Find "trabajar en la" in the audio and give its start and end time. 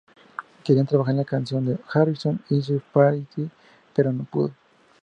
0.83-1.25